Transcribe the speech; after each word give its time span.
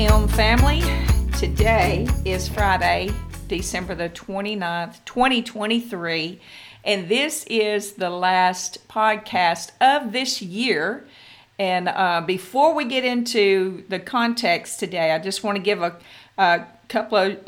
Elm 0.00 0.28
family. 0.28 0.80
Today 1.38 2.08
is 2.24 2.48
Friday, 2.48 3.10
December 3.48 3.94
the 3.94 4.08
29th, 4.08 5.04
2023, 5.04 6.40
and 6.86 7.06
this 7.06 7.44
is 7.50 7.92
the 7.92 8.08
last 8.08 8.88
podcast 8.88 9.72
of 9.78 10.12
this 10.12 10.40
year. 10.40 11.06
And 11.58 11.86
uh, 11.90 12.22
before 12.26 12.74
we 12.74 12.86
get 12.86 13.04
into 13.04 13.84
the 13.90 13.98
context 13.98 14.80
today, 14.80 15.12
I 15.12 15.18
just 15.18 15.44
want 15.44 15.56
to 15.56 15.62
give 15.62 15.82
a, 15.82 15.94
a 16.38 16.64
couple 16.88 17.18
of, 17.18 17.38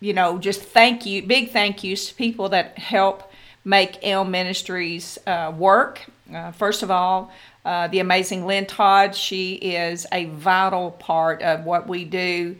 you 0.00 0.14
know, 0.14 0.38
just 0.38 0.62
thank 0.62 1.04
you, 1.04 1.22
big 1.22 1.50
thank 1.50 1.84
yous 1.84 2.08
to 2.08 2.14
people 2.14 2.48
that 2.48 2.78
help 2.78 3.30
make 3.62 3.98
Elm 4.02 4.30
Ministries 4.30 5.18
uh, 5.26 5.52
work. 5.54 6.00
Uh, 6.34 6.50
first 6.52 6.82
of 6.82 6.90
all, 6.90 7.30
uh, 7.64 7.88
the 7.88 7.98
amazing 7.98 8.46
Lynn 8.46 8.66
Todd. 8.66 9.14
She 9.14 9.54
is 9.54 10.06
a 10.12 10.26
vital 10.26 10.92
part 10.92 11.42
of 11.42 11.64
what 11.64 11.88
we 11.88 12.04
do 12.04 12.56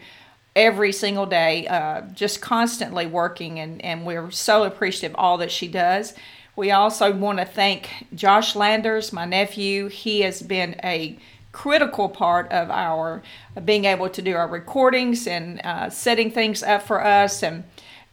every 0.55 0.91
single 0.91 1.25
day, 1.25 1.67
uh, 1.67 2.01
just 2.13 2.41
constantly 2.41 3.05
working, 3.05 3.59
and, 3.59 3.81
and 3.83 4.05
we're 4.05 4.31
so 4.31 4.63
appreciative 4.63 5.11
of 5.11 5.19
all 5.19 5.37
that 5.37 5.51
she 5.51 5.67
does. 5.67 6.13
We 6.55 6.71
also 6.71 7.13
want 7.13 7.39
to 7.39 7.45
thank 7.45 8.07
Josh 8.13 8.55
Landers, 8.55 9.13
my 9.13 9.25
nephew. 9.25 9.87
He 9.87 10.21
has 10.21 10.41
been 10.41 10.75
a 10.83 11.17
critical 11.51 12.09
part 12.09 12.51
of 12.51 12.69
our 12.69 13.21
being 13.65 13.85
able 13.85 14.09
to 14.09 14.21
do 14.21 14.35
our 14.35 14.47
recordings 14.47 15.27
and 15.27 15.61
uh, 15.63 15.89
setting 15.89 16.31
things 16.31 16.63
up 16.63 16.81
for 16.81 17.03
us 17.03 17.43
and 17.43 17.63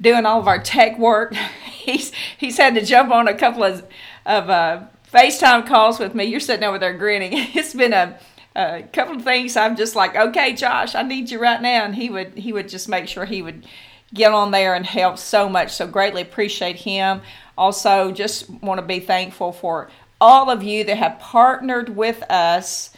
doing 0.01 0.27
all 0.27 0.41
of 0.41 0.48
our 0.48 0.59
tech 0.59 0.98
work. 0.98 1.34
he's 1.65 2.12
he's 2.37 2.57
had 2.57 2.74
to 2.74 2.84
jump 2.84 3.10
on 3.10 3.29
a 3.29 3.34
couple 3.34 3.65
of 3.65 3.84
of 4.24 4.48
uh, 4.48 4.82
FaceTime 5.12 5.66
calls 5.66 5.98
with 5.98 6.14
me. 6.14 6.24
You're 6.24 6.40
sitting 6.40 6.64
over 6.64 6.78
there 6.78 6.92
grinning. 6.92 7.32
It's 7.54 7.74
been 7.74 7.92
a, 7.92 8.18
a 8.54 8.82
couple 8.92 9.16
of 9.16 9.24
things. 9.24 9.56
I'm 9.56 9.76
just 9.76 9.96
like, 9.96 10.15
okay, 10.15 10.52
Josh, 10.54 10.95
I 10.95 11.02
need 11.02 11.30
you 11.30 11.40
right 11.40 11.60
now, 11.60 11.84
and 11.84 11.95
he 11.95 12.10
would 12.10 12.34
he 12.34 12.52
would 12.52 12.68
just 12.68 12.88
make 12.88 13.09
sure 13.09 13.24
he 13.24 13.42
would 13.42 13.66
get 14.12 14.32
on 14.32 14.50
there 14.50 14.74
and 14.74 14.84
help 14.87 15.18
so 15.18 15.48
much. 15.48 15.73
So 15.73 15.87
greatly 15.87 16.23
appreciate 16.23 16.76
him. 16.76 17.23
Also, 17.56 18.12
just 18.12 18.48
want 18.50 18.80
to 18.80 18.87
be 18.87 19.00
thankful 19.00 19.52
for 19.52 19.90
all 20.20 20.50
of 20.50 20.62
you 20.62 20.84
that 20.84 20.96
have 20.96 21.18
partnered 21.18 21.90
with 21.90 22.22
us 22.30 22.90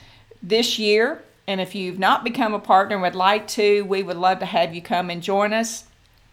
this 0.42 0.78
year. 0.78 1.22
And 1.46 1.60
if 1.60 1.74
you've 1.74 1.98
not 1.98 2.22
become 2.22 2.54
a 2.54 2.60
partner 2.60 2.94
and 2.94 3.02
would 3.02 3.14
like 3.14 3.48
to, 3.48 3.82
we 3.82 4.02
would 4.02 4.16
love 4.16 4.38
to 4.38 4.46
have 4.46 4.74
you 4.74 4.82
come 4.82 5.10
and 5.10 5.22
join 5.22 5.52
us 5.52 5.84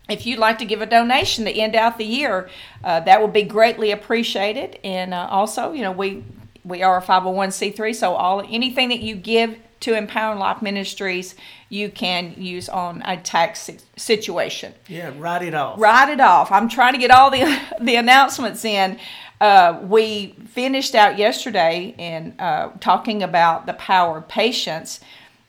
if 0.10 0.26
you'd 0.26 0.40
like 0.40 0.58
to 0.60 0.66
give 0.66 0.82
a 0.82 0.86
donation 0.86 1.46
to 1.46 1.52
end 1.52 1.76
out 1.76 1.98
the 1.98 2.06
year, 2.06 2.50
uh, 2.84 3.00
that 3.02 3.22
would 3.22 3.34
be 3.34 3.44
greatly 3.44 3.92
appreciated. 3.92 4.80
And 4.84 5.14
uh, 5.14 5.28
also, 5.30 5.72
you 5.72 5.82
know, 5.82 5.92
we 5.92 6.24
we 6.64 6.84
are 6.84 6.98
a 6.98 7.02
501c3, 7.02 7.96
so 7.96 8.14
all 8.16 8.42
anything 8.42 8.90
that 8.90 9.00
you 9.00 9.16
give 9.16 9.58
to 9.80 9.94
Empowering 9.94 10.40
Life 10.40 10.62
Ministries, 10.62 11.36
you 11.70 11.90
can 11.90 12.34
use 12.36 12.68
on 12.68 13.02
a 13.06 13.18
tax 13.18 13.70
situation. 13.96 14.74
Yeah, 14.88 15.14
write 15.18 15.44
it 15.44 15.54
off. 15.54 15.80
Write 15.80 16.10
it 16.10 16.20
off. 16.20 16.52
I'm 16.52 16.68
trying 16.68 16.94
to 16.94 17.00
get 17.00 17.12
all 17.12 17.30
the 17.30 17.60
the 17.82 17.96
announcements 17.96 18.66
in. 18.66 19.00
Uh, 19.40 19.80
we 19.84 20.36
finished 20.48 20.96
out 20.96 21.18
yesterday 21.18 21.94
in 21.98 22.34
uh, 22.40 22.70
talking 22.80 23.22
about 23.22 23.68
the 23.68 23.74
power 23.74 24.18
of 24.18 24.28
patience 24.28 25.00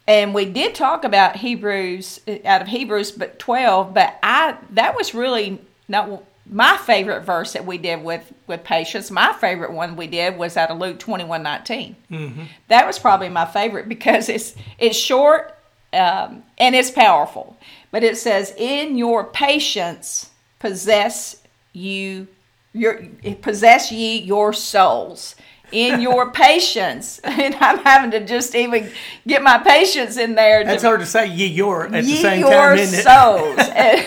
and 0.08 0.34
we 0.34 0.46
did 0.46 0.74
talk 0.74 1.04
about 1.04 1.36
Hebrews 1.36 2.20
out 2.44 2.62
of 2.62 2.68
Hebrews 2.68 3.12
but 3.12 3.38
12 3.38 3.94
but 3.94 4.18
I 4.22 4.56
that 4.70 4.96
was 4.96 5.14
really 5.14 5.60
not 5.86 6.24
my 6.50 6.78
favorite 6.78 7.22
verse 7.22 7.52
that 7.52 7.66
we 7.66 7.78
did 7.78 8.02
with 8.02 8.32
with 8.46 8.64
patience. 8.64 9.10
My 9.10 9.32
favorite 9.34 9.72
one 9.72 9.96
we 9.96 10.06
did 10.06 10.36
was 10.36 10.56
out 10.56 10.70
of 10.70 10.78
Luke 10.78 10.98
21 10.98 11.42
19 11.42 11.96
mm-hmm. 12.10 12.42
that 12.68 12.86
was 12.86 12.98
probably 12.98 13.28
my 13.28 13.44
favorite 13.44 13.88
because 13.88 14.28
it's 14.28 14.54
it's 14.78 14.96
short 14.96 15.54
um, 15.92 16.42
and 16.58 16.74
it's 16.74 16.90
powerful. 16.90 17.56
But 17.90 18.04
it 18.04 18.16
says 18.16 18.54
in 18.56 18.96
your 18.96 19.24
patience 19.24 20.30
possess 20.58 21.42
you 21.72 22.28
your 22.72 23.02
possess 23.42 23.92
ye 23.92 24.18
your 24.18 24.52
souls 24.52 25.34
in 25.72 26.00
your 26.00 26.30
patience. 26.30 27.20
And 27.38 27.54
I'm 27.60 27.78
having 27.78 28.10
to 28.12 28.24
just 28.24 28.54
even 28.56 28.90
get 29.26 29.42
my 29.42 29.58
patience 29.58 30.16
in 30.16 30.34
there. 30.34 30.64
That's 30.64 30.82
hard 30.82 31.00
to 31.00 31.06
say 31.06 31.26
ye 31.26 31.46
your 31.46 31.86
at 31.86 32.04
ye 32.04 32.16
the 32.16 32.22
same 32.22 32.40
your 32.40 32.50
time, 32.50 32.78
isn't 32.78 33.02
souls. 33.04 33.58
and, 33.74 34.06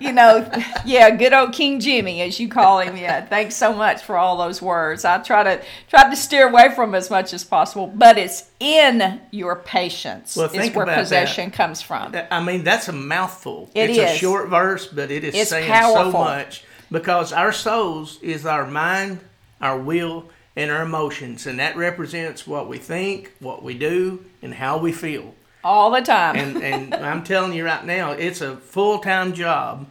you 0.00 0.12
know, 0.12 0.50
yeah, 0.86 1.10
good 1.10 1.34
old 1.34 1.52
King 1.52 1.80
Jimmy, 1.80 2.22
as 2.22 2.40
you 2.40 2.48
call 2.48 2.80
him. 2.80 2.96
Yeah, 2.96 3.26
thanks 3.26 3.56
so 3.56 3.74
much 3.74 4.02
for 4.02 4.16
all 4.16 4.38
those 4.38 4.62
words. 4.62 5.04
I 5.04 5.18
try 5.18 5.42
to 5.42 5.62
try 5.88 6.08
to 6.08 6.16
steer 6.16 6.48
away 6.48 6.74
from 6.74 6.94
as 6.94 7.10
much 7.10 7.34
as 7.34 7.44
possible, 7.44 7.88
but 7.88 8.16
it's 8.16 8.44
in 8.58 9.20
your 9.30 9.56
patience 9.56 10.34
well, 10.34 10.50
is 10.50 10.74
where 10.74 10.86
possession 10.86 11.50
that. 11.50 11.56
comes 11.56 11.82
from. 11.82 12.14
I 12.30 12.42
mean, 12.42 12.64
that's 12.64 12.88
a 12.88 12.92
mouthful. 12.92 13.70
It 13.74 13.90
it's 13.90 13.98
is. 13.98 14.10
a 14.12 14.14
short 14.16 14.48
verse, 14.48 14.86
but 14.86 15.10
it 15.10 15.24
is 15.24 15.34
It's 15.34 15.50
saying 15.50 15.70
powerful. 15.70 16.12
so 16.12 16.18
much 16.18 16.64
because 16.90 17.32
our 17.32 17.52
souls 17.52 18.18
is 18.22 18.46
our 18.46 18.66
mind, 18.66 19.20
our 19.60 19.78
will, 19.78 20.30
and 20.56 20.70
our 20.70 20.82
emotions, 20.82 21.46
and 21.46 21.58
that 21.58 21.76
represents 21.76 22.46
what 22.46 22.66
we 22.66 22.78
think, 22.78 23.32
what 23.40 23.62
we 23.62 23.74
do, 23.74 24.24
and 24.40 24.54
how 24.54 24.78
we 24.78 24.90
feel. 24.90 25.34
All 25.62 25.90
the 25.90 26.00
time. 26.00 26.36
And 26.36 26.62
and 26.62 26.94
I'm 26.94 27.22
telling 27.22 27.52
you 27.52 27.64
right 27.64 27.84
now, 27.84 28.12
it's 28.12 28.40
a 28.40 28.56
full 28.56 28.98
time 29.00 29.34
job 29.34 29.86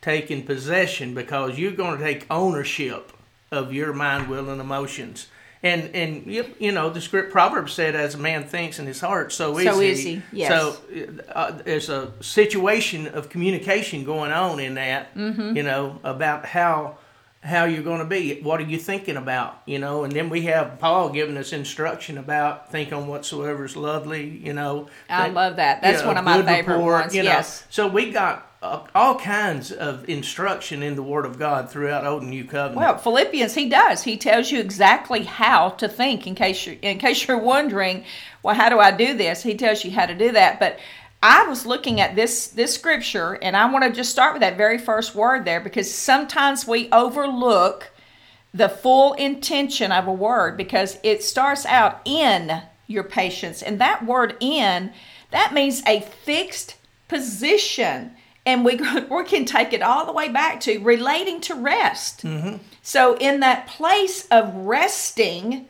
taking 0.00 0.44
possession 0.44 1.14
because 1.14 1.58
you're 1.58 1.72
going 1.72 1.98
to 1.98 2.04
take 2.04 2.26
ownership 2.30 3.12
of 3.50 3.72
your 3.72 3.92
mind, 3.92 4.28
will, 4.28 4.48
and 4.50 4.60
emotions. 4.60 5.28
And 5.62 5.94
and 5.94 6.26
you, 6.26 6.44
you 6.58 6.72
know 6.72 6.88
the 6.88 7.00
script 7.00 7.32
proverb 7.32 7.68
said, 7.68 7.94
"As 7.96 8.14
a 8.14 8.18
man 8.18 8.44
thinks 8.44 8.78
in 8.78 8.86
his 8.86 9.00
heart, 9.00 9.32
so 9.32 9.58
is 9.58 9.64
So 9.64 9.80
he." 9.80 9.88
is 9.88 10.02
he, 10.04 10.22
yes. 10.32 10.50
So 10.50 10.76
uh, 11.34 11.50
there's 11.50 11.88
a 11.88 12.12
situation 12.20 13.08
of 13.08 13.28
communication 13.28 14.04
going 14.04 14.30
on 14.30 14.60
in 14.60 14.74
that. 14.74 15.14
Mm-hmm. 15.14 15.56
You 15.56 15.62
know 15.64 15.98
about 16.04 16.46
how 16.46 16.98
how 17.42 17.64
you're 17.64 17.82
going 17.82 18.00
to 18.00 18.04
be. 18.04 18.40
What 18.40 18.60
are 18.60 18.64
you 18.64 18.78
thinking 18.78 19.16
about? 19.16 19.62
You 19.64 19.78
know, 19.78 20.04
and 20.04 20.12
then 20.12 20.28
we 20.28 20.42
have 20.42 20.78
Paul 20.78 21.10
giving 21.10 21.36
us 21.36 21.52
instruction 21.52 22.18
about 22.18 22.70
think 22.72 22.92
on 22.92 23.06
whatsoever 23.06 23.64
is 23.64 23.76
lovely. 23.76 24.26
You 24.28 24.52
know, 24.52 24.88
I 25.08 25.24
think- 25.24 25.34
love 25.34 25.56
that. 25.56 25.82
That's 25.82 25.98
you 25.98 26.02
know, 26.02 26.08
one 26.08 26.18
of 26.18 26.24
my 26.24 26.42
favorite 26.42 26.76
report, 26.76 27.02
ones. 27.02 27.14
You 27.14 27.22
know. 27.22 27.30
Yes. 27.30 27.64
So 27.70 27.86
we 27.86 28.10
got 28.10 28.48
uh, 28.60 28.84
all 28.92 29.18
kinds 29.18 29.70
of 29.70 30.08
instruction 30.08 30.82
in 30.82 30.96
the 30.96 31.02
Word 31.02 31.24
of 31.24 31.38
God 31.38 31.70
throughout 31.70 32.04
Old 32.04 32.22
and 32.22 32.30
New 32.30 32.44
Covenant. 32.44 32.76
Well, 32.76 32.98
Philippians, 32.98 33.54
he 33.54 33.68
does. 33.68 34.02
He 34.02 34.16
tells 34.16 34.50
you 34.50 34.58
exactly 34.58 35.22
how 35.22 35.70
to 35.70 35.88
think. 35.88 36.26
In 36.26 36.34
case 36.34 36.66
you're 36.66 36.76
in 36.82 36.98
case 36.98 37.28
you're 37.28 37.38
wondering, 37.38 38.04
well, 38.42 38.56
how 38.56 38.68
do 38.68 38.80
I 38.80 38.90
do 38.90 39.16
this? 39.16 39.44
He 39.44 39.54
tells 39.54 39.84
you 39.84 39.92
how 39.92 40.06
to 40.06 40.14
do 40.14 40.32
that. 40.32 40.58
But 40.58 40.80
I 41.22 41.46
was 41.48 41.66
looking 41.66 42.00
at 42.00 42.14
this 42.14 42.48
this 42.48 42.74
scripture, 42.74 43.38
and 43.42 43.56
I 43.56 43.70
want 43.70 43.84
to 43.84 43.92
just 43.92 44.10
start 44.10 44.34
with 44.34 44.40
that 44.40 44.56
very 44.56 44.78
first 44.78 45.14
word 45.14 45.44
there 45.44 45.60
because 45.60 45.92
sometimes 45.92 46.66
we 46.66 46.90
overlook 46.92 47.90
the 48.54 48.68
full 48.68 49.14
intention 49.14 49.92
of 49.92 50.06
a 50.06 50.12
word 50.12 50.56
because 50.56 50.98
it 51.02 51.22
starts 51.22 51.66
out 51.66 52.00
in 52.04 52.62
your 52.86 53.04
patience, 53.04 53.62
and 53.62 53.80
that 53.80 54.06
word 54.06 54.36
"in" 54.40 54.92
that 55.30 55.52
means 55.52 55.82
a 55.86 56.00
fixed 56.00 56.76
position. 57.08 58.12
And 58.46 58.64
we, 58.64 58.76
we 59.10 59.24
can 59.24 59.44
take 59.44 59.74
it 59.74 59.82
all 59.82 60.06
the 60.06 60.12
way 60.12 60.30
back 60.30 60.60
to 60.60 60.78
relating 60.78 61.40
to 61.42 61.54
rest. 61.54 62.22
Mm-hmm. 62.22 62.56
So, 62.82 63.16
in 63.18 63.40
that 63.40 63.66
place 63.66 64.26
of 64.30 64.54
resting, 64.54 65.68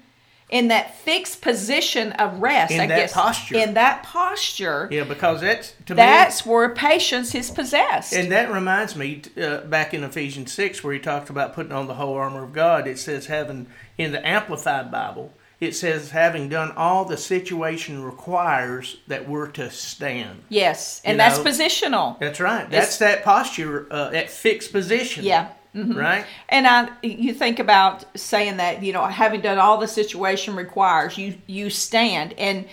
in 0.50 0.68
that 0.68 0.96
fixed 1.00 1.42
position 1.42 2.12
of 2.12 2.40
rest, 2.40 2.72
In 2.72 2.80
I 2.80 2.86
that 2.86 2.96
guess, 2.96 3.12
posture. 3.12 3.56
in 3.56 3.74
that 3.74 4.02
posture, 4.02 4.88
yeah, 4.90 5.04
because 5.04 5.40
that's 5.42 5.74
to 5.86 5.94
that's 5.94 6.46
where 6.46 6.68
patience 6.70 7.34
is 7.34 7.50
possessed. 7.50 8.14
And 8.14 8.32
that 8.32 8.50
reminds 8.50 8.96
me, 8.96 9.22
uh, 9.40 9.58
back 9.58 9.92
in 9.92 10.02
Ephesians 10.04 10.52
six, 10.52 10.82
where 10.82 10.94
he 10.94 11.00
talked 11.00 11.28
about 11.30 11.54
putting 11.54 11.72
on 11.72 11.86
the 11.86 11.94
whole 11.94 12.14
armor 12.14 12.44
of 12.44 12.52
God. 12.52 12.86
It 12.86 12.98
says 12.98 13.26
having 13.26 13.66
in 13.98 14.12
the 14.12 14.26
Amplified 14.26 14.90
Bible, 14.90 15.34
it 15.60 15.74
says 15.74 16.12
having 16.12 16.48
done 16.48 16.72
all 16.72 17.04
the 17.04 17.16
situation 17.16 18.02
requires 18.02 18.98
that 19.08 19.28
we're 19.28 19.48
to 19.48 19.70
stand. 19.70 20.44
yes, 20.48 21.02
and 21.04 21.14
You 21.14 21.18
that's 21.18 21.38
know, 21.38 21.44
positional. 21.44 22.18
That's 22.20 22.40
right. 22.40 22.70
That's 22.70 22.96
that 22.98 23.22
posture, 23.24 23.86
uh, 23.90 24.10
that 24.10 24.30
fixed 24.30 24.72
position. 24.72 25.24
Yeah. 25.24 25.48
Right. 25.86 26.24
And 26.48 26.66
I, 26.66 26.90
you 27.02 27.34
think 27.34 27.58
about 27.58 28.04
saying 28.18 28.58
that 28.58 28.82
you 28.82 28.92
know 28.92 29.04
having 29.04 29.40
done 29.40 29.58
all 29.58 29.78
the 29.78 29.88
situation 29.88 30.56
requires 30.56 31.18
you 31.18 31.36
you 31.46 31.70
stand. 31.70 32.34
And 32.38 32.66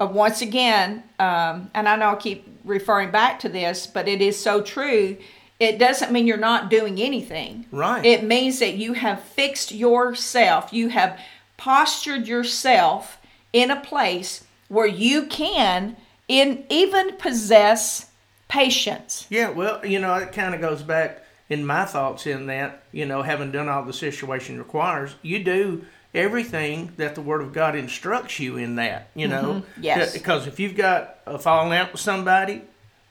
uh, 0.00 0.06
once 0.06 0.42
again 0.42 1.02
um, 1.18 1.70
and 1.74 1.88
I 1.88 1.96
know 1.96 2.10
I 2.10 2.16
keep 2.16 2.46
referring 2.64 3.10
back 3.10 3.40
to 3.40 3.48
this 3.48 3.86
but 3.86 4.08
it 4.08 4.20
is 4.20 4.38
so 4.38 4.62
true. 4.62 5.16
It 5.58 5.78
doesn't 5.78 6.10
mean 6.10 6.26
you're 6.26 6.38
not 6.38 6.70
doing 6.70 6.98
anything. 6.98 7.66
Right. 7.70 8.04
it 8.04 8.24
means 8.24 8.60
that 8.60 8.74
you 8.74 8.94
have 8.94 9.22
fixed 9.22 9.72
yourself. 9.72 10.72
You 10.72 10.88
have 10.88 11.20
postured 11.56 12.26
yourself 12.26 13.18
in 13.52 13.70
a 13.70 13.80
place 13.80 14.44
where 14.68 14.86
you 14.86 15.26
can 15.26 15.96
in 16.28 16.64
even 16.70 17.16
possess 17.16 18.10
patience. 18.48 19.26
Yeah, 19.30 19.50
well, 19.50 19.84
you 19.84 19.98
know, 19.98 20.14
it 20.14 20.32
kind 20.32 20.54
of 20.54 20.60
goes 20.60 20.82
back 20.82 21.24
in 21.50 21.66
my 21.66 21.84
thoughts 21.84 22.26
in 22.26 22.46
that, 22.46 22.84
you 22.92 23.04
know, 23.04 23.22
having 23.22 23.50
done 23.50 23.68
all 23.68 23.84
the 23.84 23.92
situation 23.92 24.56
requires, 24.56 25.16
you 25.20 25.42
do 25.42 25.84
everything 26.14 26.92
that 26.96 27.16
the 27.16 27.20
Word 27.20 27.42
of 27.42 27.52
God 27.52 27.74
instructs 27.74 28.38
you 28.38 28.56
in 28.56 28.76
that. 28.76 29.10
You 29.14 29.28
know, 29.28 29.42
mm-hmm. 29.42 29.82
Yes. 29.82 30.12
because 30.12 30.46
if 30.46 30.60
you've 30.60 30.76
got 30.76 31.18
a 31.26 31.38
falling 31.38 31.76
out 31.76 31.92
with 31.92 32.00
somebody, 32.00 32.62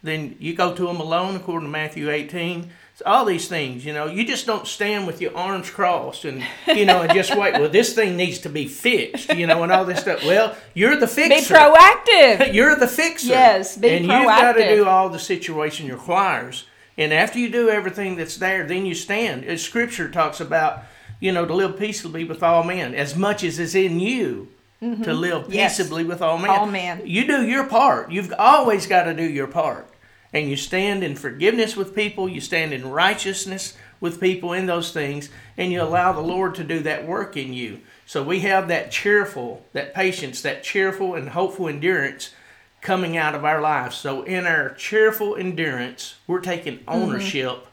then 0.01 0.37
you 0.39 0.55
go 0.55 0.73
to 0.73 0.87
them 0.87 1.01
alone, 1.01 1.35
according 1.35 1.67
to 1.67 1.71
Matthew 1.71 2.09
18. 2.09 2.69
It's 2.93 3.01
all 3.05 3.25
these 3.25 3.47
things, 3.47 3.85
you 3.85 3.93
know, 3.93 4.07
you 4.07 4.25
just 4.25 4.45
don't 4.45 4.67
stand 4.67 5.07
with 5.07 5.21
your 5.21 5.35
arms 5.35 5.69
crossed 5.69 6.25
and 6.25 6.43
you 6.67 6.85
know 6.85 7.01
and 7.01 7.13
just 7.13 7.33
wait. 7.33 7.53
Well, 7.53 7.69
this 7.69 7.93
thing 7.93 8.17
needs 8.17 8.39
to 8.39 8.49
be 8.49 8.67
fixed, 8.67 9.33
you 9.35 9.47
know, 9.47 9.63
and 9.63 9.71
all 9.71 9.85
this 9.85 10.01
stuff. 10.01 10.25
Well, 10.25 10.53
you're 10.73 10.97
the 10.97 11.07
fixer. 11.07 11.53
Be 11.53 11.59
proactive. 11.59 12.53
You're 12.53 12.75
the 12.75 12.89
fixer. 12.89 13.27
Yes, 13.27 13.77
be 13.77 13.87
proactive. 13.87 13.95
and 13.95 14.05
you've 14.05 14.25
got 14.25 14.51
to 14.53 14.75
do 14.75 14.85
all 14.85 15.07
the 15.07 15.19
situation 15.19 15.89
requires. 15.89 16.65
And 16.99 17.13
after 17.13 17.39
you 17.39 17.49
do 17.49 17.69
everything 17.69 18.17
that's 18.17 18.35
there, 18.35 18.67
then 18.67 18.85
you 18.85 18.93
stand. 18.93 19.45
As 19.45 19.63
Scripture 19.63 20.09
talks 20.11 20.41
about, 20.41 20.83
you 21.21 21.31
know, 21.31 21.45
to 21.45 21.53
live 21.53 21.79
peaceably 21.79 22.25
with 22.25 22.43
all 22.43 22.61
men, 22.63 22.93
as 22.93 23.15
much 23.15 23.43
as 23.43 23.57
is 23.57 23.73
in 23.73 23.99
you 24.01 24.49
to 24.81 25.13
live 25.13 25.43
Mm-hmm. 25.43 25.51
Yes. 25.53 25.77
peaceably 25.77 26.03
with 26.03 26.21
all 26.21 26.37
men. 26.37 26.49
All 26.49 26.65
men. 26.65 27.01
You 27.05 27.25
do 27.25 27.45
your 27.45 27.65
part. 27.65 28.11
You've 28.11 28.33
always 28.37 28.85
got 28.85 29.03
to 29.03 29.13
do 29.13 29.23
your 29.23 29.47
part. 29.47 29.87
And 30.33 30.49
you 30.49 30.55
stand 30.57 31.03
in 31.03 31.15
forgiveness 31.15 31.75
with 31.75 31.95
people, 31.95 32.29
you 32.29 32.39
stand 32.41 32.71
in 32.73 32.89
righteousness 32.89 33.75
with 33.99 34.19
people 34.19 34.53
in 34.53 34.67
those 34.67 34.91
things, 34.91 35.29
and 35.57 35.71
you 35.71 35.81
allow 35.81 36.11
the 36.13 36.19
Lord 36.21 36.53
to 36.55 36.63
do 36.63 36.81
that 36.81 37.07
work 37.07 37.35
in 37.35 37.51
you. 37.53 37.79
So 38.05 38.23
we 38.23 38.41
have 38.41 38.67
that 38.67 38.91
cheerful, 38.91 39.65
that 39.73 39.93
patience, 39.93 40.41
that 40.43 40.63
cheerful 40.63 41.15
and 41.15 41.29
hopeful 41.29 41.67
endurance 41.67 42.33
coming 42.81 43.17
out 43.17 43.35
of 43.35 43.45
our 43.45 43.61
lives. 43.61 43.97
So 43.97 44.23
in 44.23 44.45
our 44.45 44.69
cheerful 44.75 45.35
endurance, 45.35 46.15
we're 46.27 46.39
taking 46.39 46.79
ownership 46.87 47.67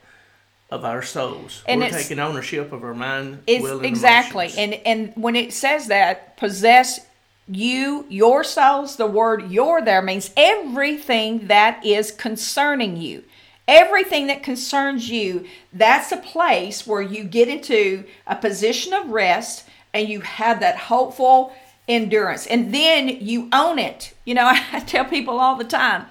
of 0.71 0.85
our 0.85 1.03
souls. 1.03 1.59
Mm-hmm. 1.61 1.71
And 1.71 1.81
we're 1.81 1.91
taking 1.91 2.19
ownership 2.19 2.73
of 2.73 2.83
our 2.83 2.95
mind, 2.95 3.43
It's 3.47 3.63
will, 3.63 3.79
and 3.79 3.87
exactly, 3.87 4.47
emotions. 4.47 4.81
and 4.85 4.87
and 4.87 5.23
when 5.23 5.37
it 5.37 5.53
says 5.53 5.87
that 5.89 6.37
possess 6.37 7.01
you 7.49 8.07
your 8.09 8.43
souls, 8.43 8.97
the 8.97 9.07
word 9.07 9.51
"your" 9.51 9.81
there 9.81 10.03
means 10.03 10.31
everything 10.37 11.47
that 11.47 11.85
is 11.87 12.11
concerning 12.11 12.97
you, 12.97 13.23
everything 13.69 14.27
that 14.27 14.43
concerns 14.43 15.09
you. 15.09 15.47
That's 15.73 16.11
a 16.11 16.17
place 16.17 16.87
where 16.87 17.03
you 17.03 17.23
get 17.23 17.49
into 17.49 18.05
a 18.27 18.35
position 18.35 18.93
of 18.93 19.11
rest, 19.11 19.65
and 19.95 20.09
you 20.09 20.21
have 20.21 20.61
that 20.61 20.77
hopeful 20.77 21.55
endurance, 21.89 22.47
and 22.47 22.75
then 22.75 23.09
you 23.09 23.49
own 23.53 23.79
it. 23.79 24.15
You 24.25 24.35
know, 24.35 24.47
I 24.73 24.81
tell 24.81 25.05
people 25.05 25.39
all 25.39 25.57
the 25.57 25.65
time, 25.65 26.07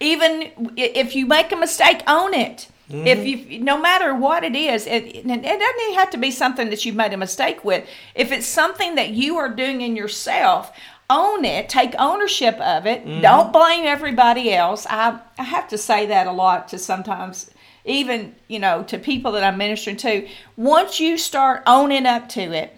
even 0.00 0.72
if 0.76 1.14
you 1.14 1.26
make 1.26 1.52
a 1.52 1.56
mistake, 1.56 2.02
own 2.06 2.34
it. 2.34 2.68
If 2.90 3.18
mm-hmm. 3.18 3.50
you, 3.50 3.60
no 3.60 3.76
matter 3.78 4.14
what 4.14 4.44
it 4.44 4.56
is, 4.56 4.86
it, 4.86 5.04
it 5.04 5.26
doesn't 5.26 5.94
have 5.94 6.08
to 6.10 6.16
be 6.16 6.30
something 6.30 6.70
that 6.70 6.86
you've 6.86 6.96
made 6.96 7.12
a 7.12 7.18
mistake 7.18 7.62
with. 7.62 7.86
If 8.14 8.32
it's 8.32 8.46
something 8.46 8.94
that 8.94 9.10
you 9.10 9.36
are 9.36 9.50
doing 9.50 9.82
in 9.82 9.94
yourself, 9.94 10.72
own 11.10 11.44
it. 11.44 11.68
Take 11.68 11.94
ownership 11.98 12.58
of 12.60 12.86
it. 12.86 13.04
Mm-hmm. 13.04 13.20
Don't 13.20 13.52
blame 13.52 13.84
everybody 13.84 14.52
else. 14.52 14.86
I 14.88 15.20
I 15.38 15.42
have 15.42 15.68
to 15.68 15.78
say 15.78 16.06
that 16.06 16.26
a 16.26 16.32
lot 16.32 16.68
to 16.68 16.78
sometimes, 16.78 17.50
even 17.84 18.34
you 18.46 18.58
know, 18.58 18.82
to 18.84 18.98
people 18.98 19.32
that 19.32 19.44
I'm 19.44 19.58
ministering 19.58 19.96
to. 19.98 20.26
Once 20.56 20.98
you 21.00 21.18
start 21.18 21.62
owning 21.66 22.06
up 22.06 22.28
to 22.30 22.40
it, 22.40 22.74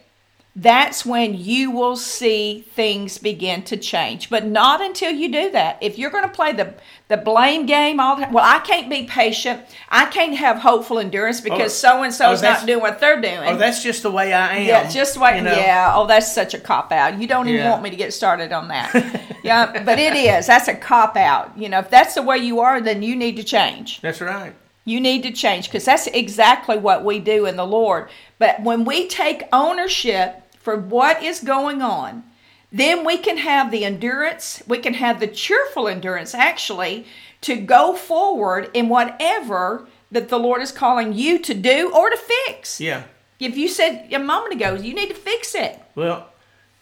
that's 0.57 1.07
when 1.07 1.39
you 1.39 1.71
will 1.71 1.95
see 1.97 2.63
things 2.75 3.19
begin 3.19 3.63
to 3.63 3.77
change. 3.77 4.29
But 4.29 4.47
not 4.47 4.81
until 4.81 5.13
you 5.13 5.31
do 5.31 5.51
that. 5.53 5.79
If 5.81 5.97
you're 5.97 6.11
going 6.11 6.25
to 6.25 6.31
play 6.35 6.53
the 6.53 6.75
the 7.07 7.17
blame 7.17 7.67
game 7.67 7.99
all 8.01 8.17
the 8.17 8.23
time, 8.25 8.33
well, 8.33 8.45
I 8.45 8.59
can't 8.61 8.91
be 8.91 9.05
patient. 9.05 9.63
I 9.89 10.07
can't 10.07 10.37
have 10.37 10.59
hopeful 10.59 10.99
endurance 10.99 11.41
because 11.41 11.75
so 11.75 12.03
and 12.03 12.13
so 12.13 12.33
is 12.33 12.43
not 12.43 12.67
doing 12.67 12.81
what 12.81 13.01
they're 13.01 13.21
doing. 13.21 13.39
Oh, 13.49 13.57
that's 13.57 13.83
just 13.83 14.03
the 14.03 14.11
way 14.11 14.33
I 14.33 14.57
am. 14.57 14.67
yeah, 14.67 14.89
just 14.89 15.17
wait. 15.19 15.37
you 15.37 15.43
know? 15.43 15.57
Yeah. 15.57 15.93
Oh, 15.95 16.07
that's 16.07 16.33
such 16.33 16.53
a 16.55 16.59
cop 16.59 16.91
out. 16.93 17.21
You 17.21 17.27
don't 17.27 17.49
even 17.49 17.61
Yeah. 17.63 17.71
want 17.71 17.83
me 17.83 17.91
to 17.91 17.97
get 17.97 18.13
started 18.13 18.53
on 18.53 18.69
that. 18.69 18.93
yeah, 19.45 19.83
but 19.85 19.99
it 19.99 20.15
is. 20.15 20.47
That's 20.47 20.69
a 20.69 20.75
cop 20.75 21.17
out. 21.17 21.57
You 21.57 21.69
know, 21.69 21.79
if 21.81 21.91
that's 21.91 22.15
the 22.15 22.23
way 22.23 22.39
you 22.39 22.61
are, 22.61 22.81
then 22.81 23.03
you 23.03 23.15
need 23.17 23.37
to 23.37 23.45
change. 23.45 24.01
That's 24.01 24.21
right. 24.21 24.55
You 24.85 25.01
need 25.01 25.23
to 25.25 25.31
change 25.33 25.69
because 25.69 25.85
that's 25.85 26.07
exactly 26.09 26.77
what 26.79 27.05
we 27.05 27.19
do 27.19 27.47
in 27.47 27.57
the 27.57 27.67
Lord. 27.67 28.09
But 28.39 28.63
when 28.63 28.85
we 28.85 29.07
take 29.09 29.45
ownership 29.53 30.40
for 30.61 30.77
what 30.77 31.23
is 31.23 31.41
going 31.41 31.83
on, 31.83 32.23
then 32.71 33.05
we 33.05 33.17
can 33.19 33.39
have 33.39 33.71
the 33.71 33.85
endurance, 33.85 34.63
we 34.67 34.79
can 34.79 34.95
have 34.95 35.19
the 35.19 35.27
cheerful 35.27 35.89
endurance 35.89 36.35
actually 36.35 37.07
to 37.41 37.57
go 37.57 37.95
forward 37.97 38.71
in 38.75 38.89
whatever 38.89 39.89
that 40.13 40.29
the 40.29 40.39
Lord 40.39 40.63
is 40.63 40.71
calling 40.71 41.13
you 41.13 41.39
to 41.41 41.55
do 41.55 41.91
or 41.95 42.11
to 42.11 42.17
fix. 42.17 42.81
Yeah. 42.81 43.05
If 43.41 43.57
you 43.57 43.69
said 43.69 44.09
a 44.13 44.19
moment 44.19 44.55
ago, 44.55 44.75
you 44.75 44.95
need 44.95 45.09
to 45.09 45.15
fix 45.15 45.55
it. 45.55 45.81
Well, 45.95 46.29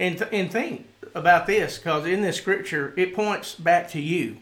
and 0.00 0.19
th- 0.19 0.30
and 0.32 0.50
think 0.50 0.86
about 1.14 1.46
this 1.46 1.78
because 1.78 2.04
in 2.06 2.20
this 2.22 2.36
scripture 2.36 2.92
it 2.96 3.14
points 3.14 3.54
back 3.54 3.88
to 3.90 4.00
you. 4.00 4.38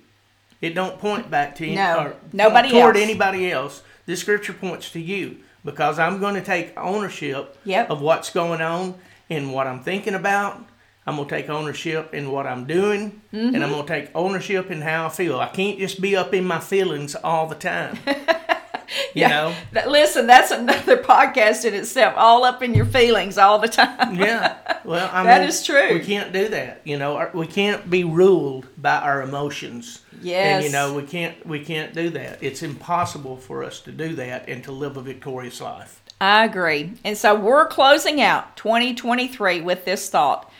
It 0.63 0.75
don't 0.75 0.99
point 0.99 1.31
back 1.31 1.55
to 1.57 1.71
No, 1.71 1.99
or 1.99 2.17
nobody 2.33 2.71
toward 2.71 2.97
else. 2.97 3.05
anybody 3.05 3.53
else. 3.53 3.83
This 4.07 4.21
scripture 4.21 4.55
points 4.55 4.91
to 4.93 5.01
you 5.01 5.37
because 5.65 5.99
I'm 5.99 6.19
going 6.19 6.35
to 6.35 6.41
take 6.41 6.73
ownership 6.79 7.59
Yep. 7.65 7.91
of 7.91 8.01
what's 8.01 8.31
going 8.31 8.63
on 8.63 8.95
and 9.31 9.53
what 9.53 9.67
I'm 9.67 9.83
thinking 9.83 10.15
about. 10.15 10.65
I'm 11.09 11.17
going 11.17 11.29
to 11.29 11.37
take 11.37 11.49
ownership 11.49 12.13
in 12.15 12.33
what 12.33 12.47
I'm 12.49 12.67
doing, 12.67 13.21
and 13.31 13.53
Mm-hmm. 13.55 13.63
I'm 13.63 13.71
going 13.71 13.87
to 13.87 13.89
take 13.89 14.11
ownership 14.15 14.71
in 14.73 14.81
how 14.81 15.07
I 15.07 15.09
feel. 15.09 15.39
I 15.39 15.47
can't 15.49 15.79
just 15.79 16.01
be 16.01 16.17
up 16.17 16.35
in 16.35 16.45
my 16.45 16.59
feelings 16.59 17.15
all 17.15 17.47
the 17.47 17.55
time. 17.55 17.97
you 19.15 19.29
know. 19.29 19.55
That- 19.73 19.89
Listen, 19.91 20.27
that's 20.27 20.51
another 20.51 20.97
podcast 21.03 21.65
in 21.65 21.75
itself, 21.75 22.15
all 22.17 22.45
up 22.45 22.61
in 22.63 22.75
your 22.75 22.87
feelings 22.87 23.39
all 23.39 23.59
the 23.61 23.69
time. 23.69 24.15
yeah. 24.21 24.57
Well, 24.85 25.09
I 25.13 25.23
That 25.23 25.41
mean, 25.43 25.49
is 25.49 25.65
true. 25.65 25.95
We 25.95 26.01
can't 26.01 26.33
do 26.33 26.49
that. 26.49 26.81
You 26.85 26.99
know, 26.99 27.31
we 27.35 27.47
can't 27.47 27.89
be 27.89 28.03
ruled 28.03 28.67
by 28.77 28.97
our 28.99 29.23
emotions. 29.23 30.01
Yes. 30.23 30.57
And 30.57 30.65
you 30.65 30.73
know, 30.73 30.95
we 30.95 31.03
can't 31.03 31.47
we 31.47 31.61
can't 31.65 31.93
do 31.95 32.11
that. 32.11 32.39
It's 32.43 32.63
impossible 32.63 33.37
for 33.37 33.63
us 33.63 33.81
to 33.83 33.93
do 33.93 34.15
that 34.17 34.49
and 34.49 34.65
to 34.65 34.73
live 34.73 34.97
a 34.97 35.03
victorious 35.03 35.61
life. 35.61 36.03
I 36.21 36.45
agree. 36.45 36.95
And 37.05 37.17
so 37.17 37.35
we're 37.35 37.67
closing 37.67 38.21
out 38.21 38.57
2023 38.57 39.61
with 39.61 39.85
this 39.85 40.09
thought. 40.09 40.51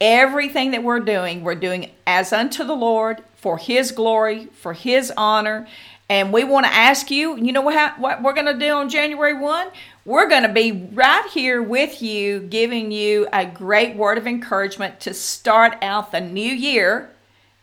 Everything 0.00 0.70
that 0.72 0.82
we're 0.82 1.00
doing, 1.00 1.42
we're 1.42 1.54
doing 1.54 1.90
as 2.06 2.32
unto 2.32 2.64
the 2.64 2.74
Lord 2.74 3.22
for 3.34 3.58
His 3.58 3.90
glory, 3.90 4.46
for 4.46 4.72
His 4.72 5.12
honor. 5.16 5.66
And 6.08 6.32
we 6.32 6.44
want 6.44 6.66
to 6.66 6.72
ask 6.72 7.10
you, 7.10 7.36
you 7.36 7.52
know 7.52 7.62
what, 7.62 7.98
what 7.98 8.22
we're 8.22 8.34
going 8.34 8.46
to 8.46 8.58
do 8.58 8.72
on 8.72 8.88
January 8.88 9.34
1? 9.34 9.68
We're 10.04 10.28
going 10.28 10.42
to 10.42 10.52
be 10.52 10.70
right 10.92 11.26
here 11.32 11.62
with 11.62 12.02
you, 12.02 12.40
giving 12.40 12.92
you 12.92 13.26
a 13.32 13.46
great 13.46 13.96
word 13.96 14.18
of 14.18 14.26
encouragement 14.26 15.00
to 15.00 15.14
start 15.14 15.76
out 15.82 16.12
the 16.12 16.20
new 16.20 16.42
year 16.42 17.10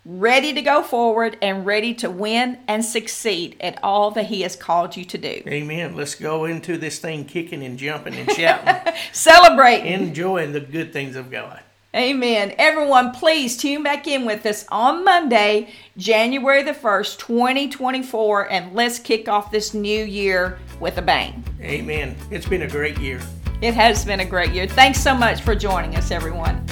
ready 0.06 0.54
to 0.54 0.62
go 0.62 0.82
forward 0.82 1.38
and 1.42 1.66
ready 1.66 1.94
to 1.96 2.10
win 2.10 2.58
and 2.68 2.84
succeed 2.84 3.56
at 3.62 3.78
all 3.84 4.12
that 4.12 4.26
He 4.28 4.42
has 4.42 4.56
called 4.56 4.98
you 4.98 5.06
to 5.06 5.18
do. 5.18 5.44
Amen. 5.48 5.96
Let's 5.96 6.16
go 6.16 6.46
into 6.46 6.78
this 6.78 7.00
thing 7.00 7.26
kicking 7.26 7.64
and 7.64 7.78
jumping 7.78 8.16
and 8.16 8.32
shouting, 8.32 8.94
Celebrating. 9.12 9.92
enjoying 9.94 10.54
the 10.54 10.60
good 10.60 10.92
things 10.94 11.16
of 11.16 11.30
God. 11.30 11.62
Amen. 11.94 12.56
Everyone, 12.58 13.12
please 13.12 13.58
tune 13.58 13.84
back 13.84 14.08
in 14.08 14.26
with 14.26 14.46
us 14.46 14.66
on 14.72 15.04
Monday, 15.04 15.74
January 15.98 16.64
the 16.64 16.72
1st, 16.72 17.20
2024, 17.20 18.50
and 18.50 18.74
let's 18.74 18.98
kick 18.98 19.28
off 19.28 19.52
this 19.52 19.74
new 19.74 20.06
year 20.06 20.58
with 20.80 20.98
a 20.98 21.02
bang. 21.02 21.44
Amen. 21.60 22.16
It's 22.32 22.46
been 22.46 22.62
a 22.62 22.68
great 22.68 22.98
year. 22.98 23.20
It 23.62 23.74
has 23.74 24.06
been 24.06 24.22
a 24.22 24.26
great 24.26 24.52
year. 24.52 24.68
Thanks 24.68 25.02
so 25.02 25.14
much 25.14 25.42
for 25.42 25.54
joining 25.54 25.98
us, 25.98 26.12
everyone. 26.12 26.66